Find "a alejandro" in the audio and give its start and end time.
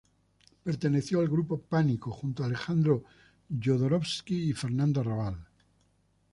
2.41-3.03